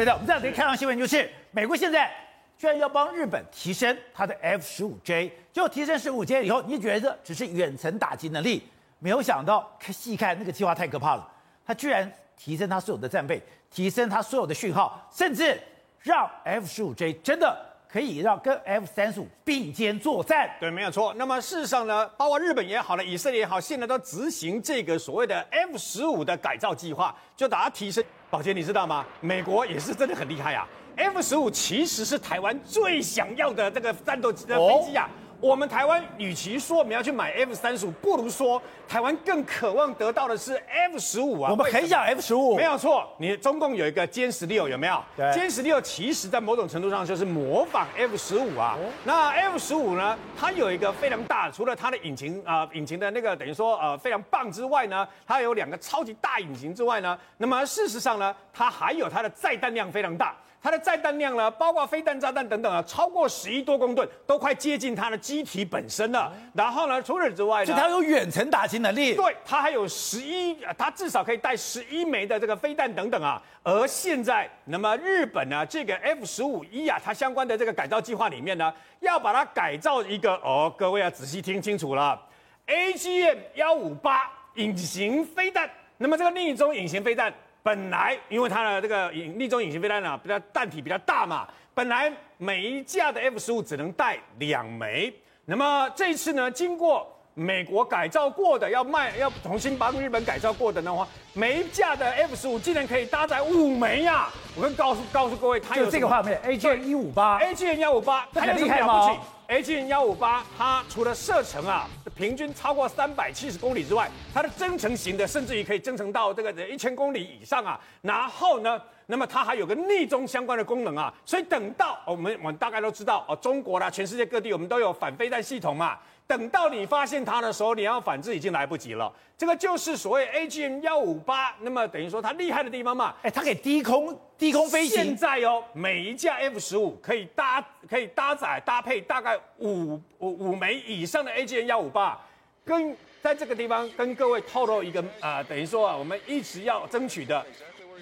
[0.00, 2.10] 对的，我们这样可以看到新闻，就是美国现在
[2.56, 8.66] 居然要帮日本提升它的 F 十五 J，就提升十五 J 以后，你觉得只是远程打击能力，
[8.98, 11.30] 没有想到细看那个计划太可怕了，
[11.66, 15.60] 它居然提升它所有的战备，提升它所有的讯号，甚至
[16.00, 17.66] 让 F 十五 J 真的。
[17.92, 21.12] 可以让跟 F 三十五并肩作战，对，没有错。
[21.14, 28.04] 那么事实上呢，包括日本也好了，以色列也好，现在都执行这个所谓的 F 十五的改造计划，就把它提升。
[28.30, 29.04] 宝杰，你知道吗？
[29.20, 30.64] 美国也是真的很厉害啊
[30.96, 35.08] ！F 十五其实是台湾最想要的这个战斗机的飞机啊。
[35.12, 41.50] 哦我们台湾与其说我们要去买 F 三十五，不如说台湾更渴望得到的是 F 十五啊。
[41.50, 43.08] 我们很想 F 十五，没有错。
[43.18, 45.02] 你中共有一个歼十六，有没有？
[45.16, 45.24] 对。
[45.28, 48.76] 歼十六其实在某种程度上就是模仿 F 十五啊。
[48.78, 50.18] 哦、那 F 十五呢？
[50.38, 60.36] 它有一个非常大，除了它的引擎啊、呃，引擎的那个等于说呃非常棒之外呢，它有两个超级大引擎之外呢，那么事实上呢，它还有它的载弹量非常大。
[60.62, 66.30] 它的载弹量呢，包括飞弹、炸弹等等啊，超过十亿多公吨，都快接近它的机体本身了。
[66.52, 69.14] 然后呢，除此之外呢，就它有远程打击能力。
[69.14, 73.42] 对，它还有十一，它至少可以带十一枚的这个飞弹等等啊。
[73.62, 78.70] 而现在，那么日本呢，这个 F 十五 E 啊，它相关的这个改造计划里面呢，
[79.00, 82.20] 要把它改造一个哦，各位要仔细听清楚了
[82.66, 85.70] ，AGM 幺五八隐形飞弹。
[85.96, 87.32] 那么这个另一种隐形飞弹。
[87.62, 95.12] 本来因为它的这个引力中隐形飞弹呢，比较弹体比较大嘛，本来每一架的 F 十五只能带两枚，
[95.44, 104.28] 那么这一次呢，经过美国改造过的，要卖要重新帮日本改造过的的话，每一架的 F 十五竟然可以搭载五枚呀！
[104.56, 109.16] 我跟告诉告诉各位，它有就这个画面，AGM 一五八，AGM 幺五八，它很厉害吗
[109.50, 117.80] HJ 幺五八，它除了射程啊，平均超过三百七十公里之外，它的增程型的，甚至于可以增程到这个一千公里以上啊。
[118.00, 118.80] 然后呢，
[119.10, 121.12] 那么它还有个逆中相关的功能啊。
[121.26, 125.98] 所以等到我们我们大概都知道哦，中国啦，全世界各地我们都有反飞弹系统嘛。
[126.26, 129.12] 等到你发现它的时候，你要反制已经来不及了。
[129.36, 135.04] 这个就是所谓 AGM 幺五八，那么等于说它厉害的地方嘛，哎，它可以低空低空飞行。
[135.04, 142.16] 现在哦，每一架 F 十五可以搭可以搭载搭配大概五五五枚以上的 AGM 幺五八，
[142.64, 147.44] 跟在这个地方跟各位透露一个啊、呃，等于说啊，我们一直要争取的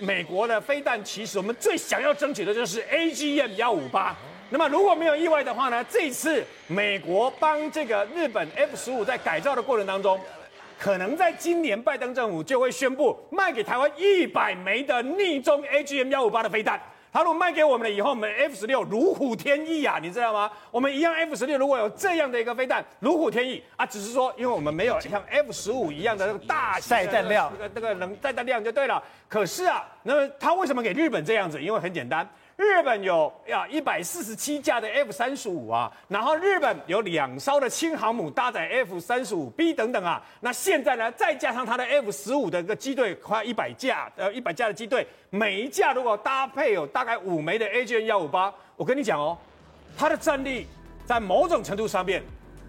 [0.01, 4.17] 美国的飞弹，其实我们最想要争取的就是 AGM 幺五八。
[4.51, 10.19] 那么如果没有意外的话呢，这次美国帮这个日本 F 十五在改造的过程当中，
[10.79, 16.81] 可能在今年拜登政府就会宣布卖给台湾一百枚的逆中 AGM 幺五八的飞弹。
[17.13, 20.51] 他如果卖给我们了以后，我们 F 十六如虎添翼啊，你知道吗？
[20.71, 29.03] 我们一样 F 十六如果有这样的一个飞弹，如虎添翼啊，只是说因为我们没有像 F 十五一样的那个大载弹量，那个那个能载弹量就对了。
[29.29, 31.61] 可是啊，那么他为什么给日本这样子？
[31.61, 32.29] 因为很简单。
[32.59, 49.39] 日本有呀一百四十七架的 F 三十五啊，然后日本有两艘的轻航母搭载 F 三十五 B 等等啊，那现在呢，再加上它的 F 十五的一个机队，快一百架，呃一百架的机队，每一架如果搭配有大概五枚的 AGM 幺五八，我跟你讲哦，
[49.97, 50.67] 它的战力
[51.07, 52.21] 在某种程度上面，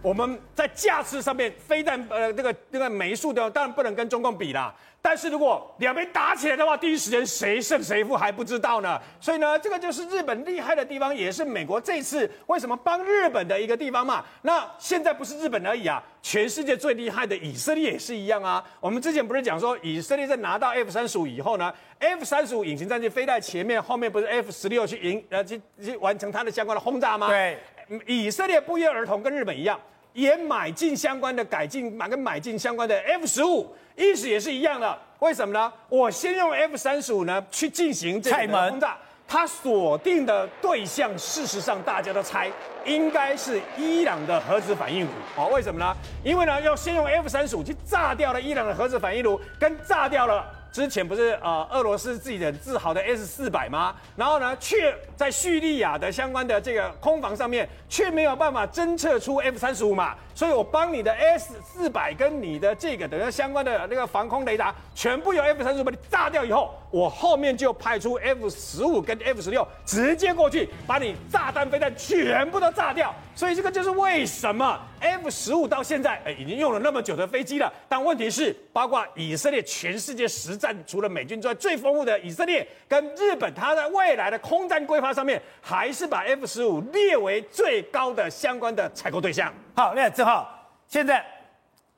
[0.02, 4.74] 我们在架势上面，飞弹呃这个这个枚数的当然不能跟中共比啦。
[5.02, 9.00] 但是如果两边打起来的话，第一时间谁胜谁负还不知道呢。
[9.20, 14.26] 所以呢，这个就是日本厉害的地方，也是美国这次为什么帮日本的一个地方嘛。
[14.42, 18.64] 那现在不是日本而已啊，全世界最厉害的以色列也是一样啊。
[18.81, 27.30] 我们之前不是讲说，以色列在拿到 F 三十五以后呢，F 三十五隐形战机飞在前面，后面不是 F 十六去迎呃去去完成它的相关的轰炸吗？
[27.30, 27.58] 对，
[28.06, 29.80] 以色列不约而同跟日本一样，
[30.14, 33.74] 也买进相关的改进，买跟买进相关的 F 十五。
[33.96, 35.72] 意思也是一样的，为什么呢？
[35.90, 38.98] 我先用 F 三十五呢去进行这个轰炸，
[39.28, 42.50] 它锁定的对象，事实上大家都猜
[42.86, 45.12] 应该是伊朗的核子反应炉。
[45.36, 45.94] 哦，为什么呢？
[46.24, 50.46] 因为呢要先用 F 三十五去炸掉了伊朗的核子反应炉，跟炸掉了。
[50.72, 53.96] 之前不是呃俄罗斯自己的自豪的 S 四百吗？
[54.16, 60.16] 然后呢，却在叙利亚的相关的这个空防上面，却没有办法侦测出 F 三十五嘛。
[60.39, 73.13] 所以我帮你的 S 四百跟你的这个等下相关的那个防空雷达，全部由 F 三十五把你炸掉以后，我后面就派出 F 十五跟 F 十六直接过去，把你炸弹飞弹全部都炸掉。
[73.36, 89.53] 所以这个就是为什么 F 十五到现在哎已经用了那么久的飞机了，但问题是，包括以色列全世界实战除了美军之外最丰富的以色列跟日本，它在未来的空战规划上面还是把 F 十五列为最高的相关的采购对象。
[89.80, 90.46] 好，那正好
[90.90, 91.26] 现在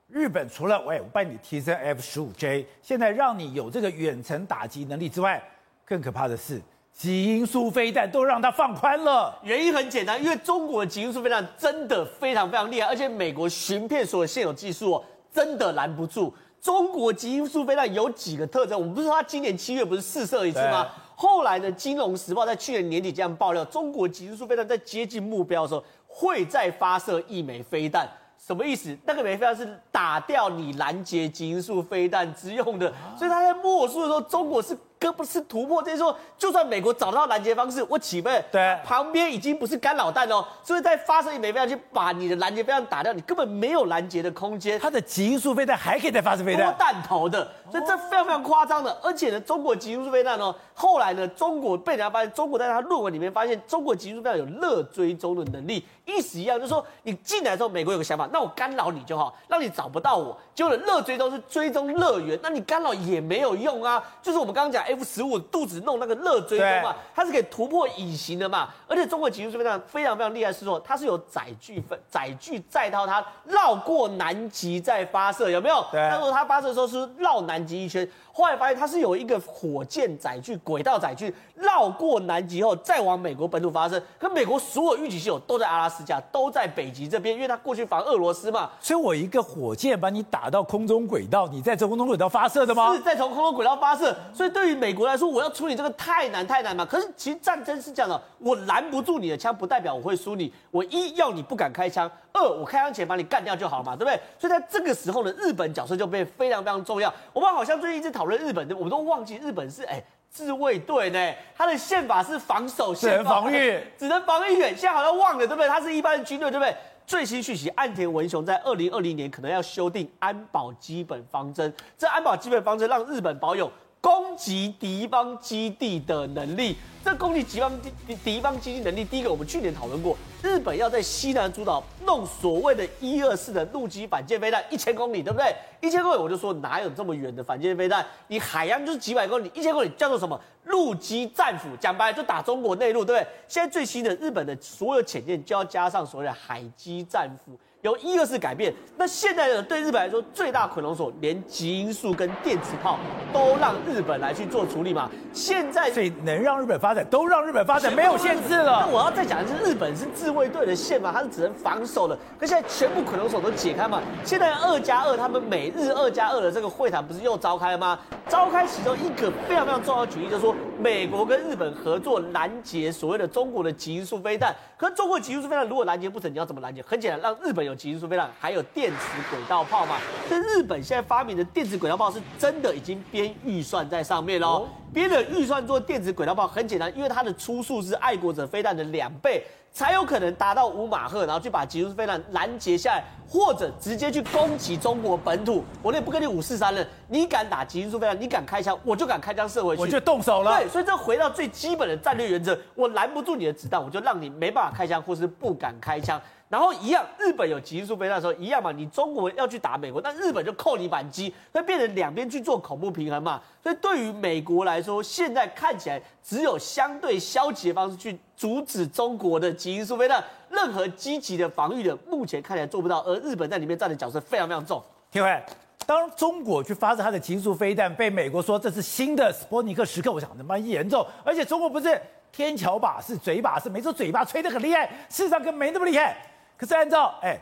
[0.08, 5.42] 日本除了喂我帮你提升 F 十五 J，现在让你有这个远程打击能力之外，
[5.84, 6.62] 更可怕的是
[6.94, 9.36] 极音速飞弹都让它放宽了。
[9.42, 15.04] 原因很简单，因为中国的极音速飞弹真的非常非常厉害，而且美国寻片所有现有技术哦，
[15.34, 16.32] 真的拦不住。
[16.62, 18.80] 中国极音速飞弹有几个特征？
[18.80, 20.88] 我们不是说它今年七月不是试射一次吗？
[21.16, 28.10] 后来呢，《金融时报》在去年年底这样爆料，中国极音速飞弹在接近目标的时候，会再发射一枚飞弹。
[28.38, 28.98] 什么意思？
[29.06, 34.78] 那个枚飞弹是打掉你拦截基因素飞弹之用的，所以他在默数的时候，中国是。
[35.02, 44.80] 哥不是突破，就是说，就算美国找到拦截方式，我岂不，对，旁边已经不是干扰弹哦，所以在发射一枚飞弹去把你的拦截飞弹打掉，你根本没有拦截的空间。
[44.80, 48.96] 它的极音速飞弹还可以再发射飞弹，多弹头的，所以这非常非常夸张的。
[49.02, 60.38] 而且呢，中国极音速飞弹呢，后来呢，中国被人家发现，中国在他论文里面发现，中国极音速飞弹有热追踪的能力，意思一样，就是说你进来之后，美国有个想法，那我干扰你就好，让你找不到我。
[60.54, 64.04] 结果热追踪是追踪乐园，那你干扰也没有用啊。
[64.22, 68.70] 就是我们刚刚讲 F 十五肚子弄那个热追踪嘛，它是可以突破隐形的嘛。
[68.88, 75.86] 而且中国技术是非常非常非常厉害，是说它是有载具分载具载到它绕过南极再发射，有没有？
[75.92, 76.10] 对。
[76.10, 78.08] 他说它发射的时候是绕南极一圈。
[78.34, 88.70] 后来发现它是有一个火箭载具、轨道载具绕过南极后再往美国本土发射，可美国所有预警系统都在阿拉斯加，都在北极这边，因为它过去防俄罗斯嘛。
[88.80, 92.94] 所以我一个火箭把你打到空中轨道，你在从空中轨道发射的吗？
[92.96, 94.16] 是在从空中轨道发射。
[94.34, 96.86] 所以对于美国来说，我要处理这个太难太难嘛。
[96.86, 100.52] 可是其实战争是这样的，我拦不住你的枪，不代表我会输你。
[100.72, 104.20] 我一要你不敢开枪，二我开枪前把你干掉就好了嘛，对不对？
[104.38, 107.14] 所以在这个时候呢，日本角色就变非常非常重要。
[107.34, 114.70] 我们好像最近一直讨论日本的，我们都忘记日本是哎自卫队呢，他的宪法是防守宪法，只能防御，只能防御远。
[114.76, 115.68] 现在好像忘了，对不对？
[115.68, 116.76] 他是一般的军队，对不对？
[117.06, 123.70] 最新讯息，岸田文雄在二零二零年可能要修订安保基本方针，这安保基本方针让日本保有。
[124.02, 126.76] 攻击敌方基地的能力，
[127.06, 127.72] 这攻击敌方
[128.08, 135.56] 敌敌方基地能力，第一个我们去年讨论过，日本要在西南诸岛弄所谓的一二四的陆基反舰飞弹，一千公里，对不对？
[135.82, 138.04] 一千公里我就说哪有这么远的反舰飞弹？
[138.28, 140.40] 你海洋就是几百公里，一千公里叫做什么？
[140.66, 143.28] 陆基战斧，讲白了就打中国内陆，对不对？
[143.48, 147.52] 现在最新的日本的所有潜舰就要加上所谓的海基战斧。
[147.82, 149.64] 由一二四改变，那现在呢？
[149.64, 153.00] 对日本来说，最大捆龙锁连极音速跟电磁炮
[153.34, 155.10] 都让日本来去做处理嘛。
[155.34, 158.86] 现在所以能让日本发展，都让日本发展，没有限制了。
[158.86, 162.16] 那我要再讲的是，日本是自卫队的线嘛，它是只能防守的。
[162.40, 164.00] 可现在全部捆龙锁都解开嘛。
[164.24, 167.98] 现在二加二，他们美日二加二的这个会谈不是又召开了吗？
[168.28, 174.56] 召开其中一个非常非常重要的举例，就是说美国跟日本合作拦截所谓的中国的极音速飞弹。
[174.78, 176.84] 可是中国极音速飞弹如果拦截不成，你要怎么拦截？
[176.86, 177.71] 很简单，让日本有。
[177.72, 178.98] 有极速飞弹，还有电磁
[179.30, 179.96] 轨道炮嘛？
[180.30, 184.68] 这日本现在发明的电磁轨道炮是真的已经编预算在上面喽。
[184.94, 189.42] 编的预算做电磁轨道炮很简单，因为它的初速是爱国者飞弹的两倍，
[189.72, 195.64] 才有可能达到五马赫，然后去把极速飞弹拦截下来，或者直接去攻击中国本土。
[195.82, 200.58] 我也不跟你五四三了，你敢打极速飞弹，你敢开枪，我就敢开枪射回去，我就动手了。
[200.58, 206.22] 对，所以这回到最基本的战略原则，我拦不住你的子弹，我就让你没办法开枪，或是不敢开枪。
[206.52, 213.42] 然后一样，日本有极速飞弹的时候一样嘛，你中国要去打美国，那日本就扣你扳机，会变成两边去做恐怖平衡嘛。
[213.64, 224.84] 所以对于美国来说，现在看起来只有相对消极的方式去阻止中国的极速飞弹，任何积极的防御的目前看起来做不到，而日本在里面占的角色非常非常重。
[225.10, 225.44] 廷辉，
[225.86, 231.98] 当中国去发射它的极速飞弹，被美国说这是新的斯波尼克时刻，我想他妈严重，而且中国不是
[232.30, 236.18] 天桥把式，嘴把式，没说嘴巴吹得很厉害，事实上跟没那么厉害。
[236.62, 237.42] 可是按照哎，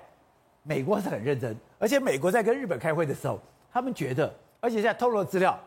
[0.63, 3.37] 美国是很认真，而且美国在跟日本开会的时候，
[3.69, 5.59] 他们觉得，而且现在透露的资料，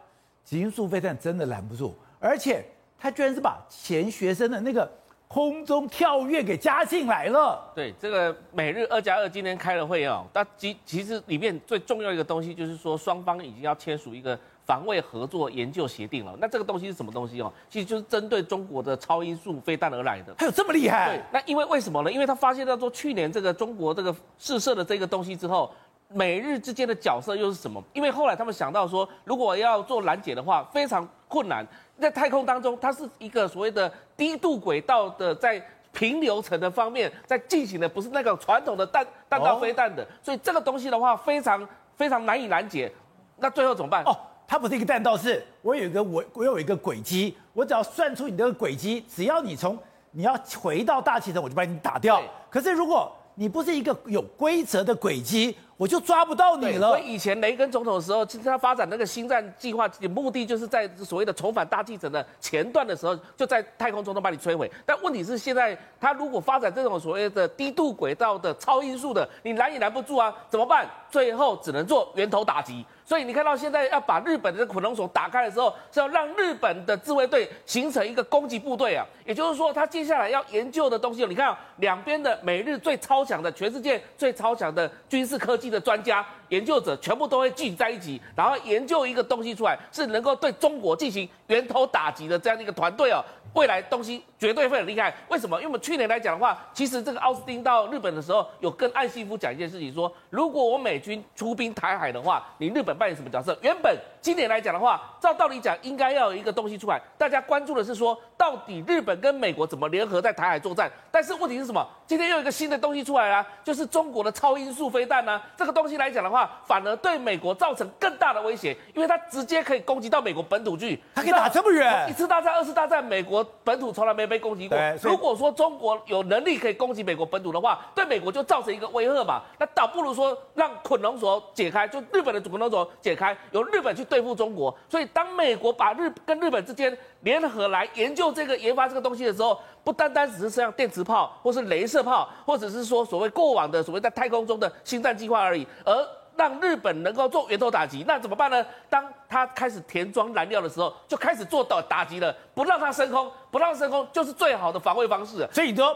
[0.42, 2.64] 极速飞弹真的拦不住，而且
[2.98, 4.90] 他居然是把钱学森的那个
[5.32, 7.58] 空中跳跃给加进来了。
[7.74, 14.38] 对，这个美日二加二今天开了会哦，但其其实里面最重要一个东西就是说，双方已经要签署一个。
[14.64, 17.52] 防卫合作研究协定了，那这个东西是什么东西哦？
[17.68, 20.32] 其实就是针对中国的超音速飞弹而来的。
[20.38, 21.16] 还有这么厉害？
[21.16, 22.12] 对，那因为为什么呢？
[22.12, 25.68] 因为他发现到说去年这个中国这个试射的这个东西之后，
[26.06, 27.82] 美日之间的角色又是什么？
[27.92, 31.66] 因为后来他们想到说，如果要做拦截的话，非常困难，
[32.02, 42.92] 在太空当中，它是一个所谓的低度轨道的，在平流层的方面在进行的，不是那个传统的弹弹道飞弹的，所以这个东西的话，非常非常难以拦截。
[43.36, 44.02] 那最后怎么办？
[44.04, 44.14] 哦。
[44.44, 49.78] 它不是一个弹道式，我有一个我我有一个轨迹，我只要算出你这个轨迹，只要你从
[50.10, 52.20] 你要回到大气层，我就把你打掉。
[52.50, 56.88] 可是如果你不是一个有规则的轨迹，我就抓不到你了。
[56.88, 64.70] 所以以前雷根总统的时候，其实他发展那个星战计划，目的就是在所谓的重返大气层的前段的时候，就在太空中都把你摧毁。
[64.84, 70.86] 但问题是现在他如果发展这种所谓的低度轨道的超音速的，你拦也拦不住啊，怎么办？
[71.10, 72.84] 最后只能做源头打击。
[73.12, 79.04] 所以你看到现在要把日本的捆龙锁打开的时候，是要让日本的自卫队形成一个攻击部队啊。
[79.26, 93.22] 也就是说，他接下来要研究的东西，你看两边的美日最超强的，全世界最超强的军事科技的专家研究者，全部都会聚集在一起，然后研究一个东西出来，是能够对中国进行源头打击的这样的一个团队哦。
[93.54, 95.58] 未来东西绝对会很厉害，为什么？
[95.58, 103.58] 因为我们去年来讲的话，其实这个奥斯汀到日本的时候，有跟岸信夫讲一件事情，说如果我美军出兵台海的话，你日本扮演什么角色？
[103.62, 110.88] 原本今年来讲的话，照道理讲应该要有一个东西出来，大家关注的是说，到底日本跟美国怎么联合在台海作战？
[111.10, 111.84] 但是问题是什么？
[112.06, 115.42] 今天又有一个新的东西出来啊，就是中国的超音速飞弹呢。
[115.56, 122.08] 这个东西来讲的话，反而对美国造成更大的威胁，因为它直接可以攻击到美国本土去，它可以打这么远。
[122.08, 123.44] 一次大战、二次大战，美国。
[123.64, 124.78] 本土从来没被攻击过。
[125.02, 129.42] 如果说中国有能力可以攻击美国本土的话，对美国就造成一个威吓嘛。
[129.58, 134.74] 那倒不如说让捆龙锁解开，就日本的捆龙锁解开，由日本去对付中国。
[134.88, 145.92] 所以当美国把日跟日本之间联合来研究这个研发这个东西的时候，不单单只是像电磁炮，或是镭射炮，或者是说所谓过往的所谓在太空中的星战计划而已，而。
[146.34, 148.64] 让日本能够做源头打击，那怎么办呢？
[148.88, 155.46] 当他开始填装燃料的时候，就开始做打打击了，不让它升空，不让升空就是最好的防卫方式。
[155.52, 155.94] 所以你说，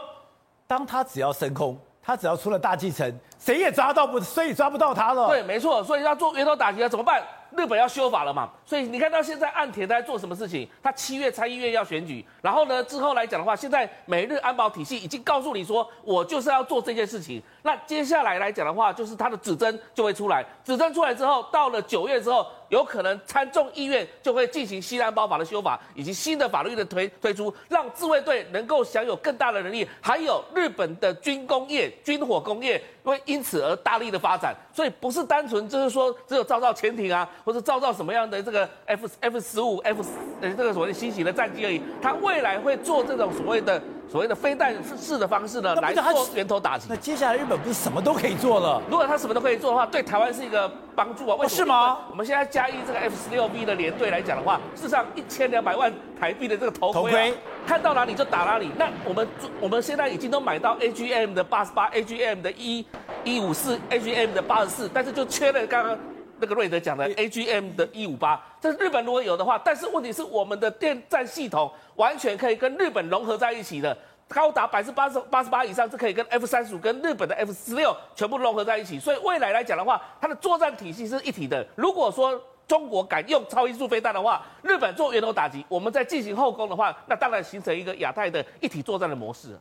[0.67, 1.75] 当他只要升空，
[2.07, 5.27] 他只要出了大气层，谁也抓到不，所以抓不到他了。
[5.27, 5.83] 对，没错。
[5.83, 7.21] 所以要做源头打击了，怎么办？
[7.51, 10.67] 日本要修法了嘛，所以你看到现在岸田在做什么事情？
[10.83, 17.41] 他七月参议院要选举，然后呢之后来讲的话，现在美日安保体系已经告诉你说，我就是要做这件事情。
[17.63, 34.53] 那接下来来讲的话，就是他的指针就会出来，指针出来之后，到了九月之后，有可能参众议院就会进行新安保法的修法，以及新的法律的推推出，让自卫队能够享有更大的能力，还有日本的军工业、军火工业会因此而大力的发展。
[34.73, 37.27] 所以不是单纯就是说只有造造潜艇啊。
[37.45, 40.05] 或者造造什么样的这个 F F 十五 F
[40.39, 46.85] 呃这个所谓的新型的战机而已，它未来会做这种所谓的所谓的飞弹式的方式呢来做源头打击。
[46.87, 48.81] 那接下来日本不是什么都可以做了？
[48.89, 51.35] 如果他什么都可以做的话，对台湾是一个帮助啊。
[51.35, 51.97] 为什么？
[52.05, 52.11] 是？
[52.11, 57.33] 我们现在加一这个 F 十六 B 的连队来讲的话，事实上一千两百万台币的这个头盔，头盔
[57.65, 58.71] 看到哪里就打哪里。
[58.77, 59.27] 那我们
[59.59, 62.85] 我们现在已经都买到 A G M 的八十八，A G M 的一
[63.23, 65.97] 一五四，A G M 的八十四，但是就缺了刚刚。
[66.39, 81.65] 那个瑞德讲的 A G M 的一五八，这是日本如果有的话，但是问题是我们的电站系统完全可以跟日本融合在一起的，高达百分之八十八十八以上是可以跟 F 三十五跟日本的 F 十六全部融合在一起，所以未来来讲的话，它的作战体系是一体的。
[81.75, 89.57] 如果说中国敢用超音速飞弹的话，日本做源头打击，我们再进行后攻的话，那当然形成一个亚太的一体作战的模式。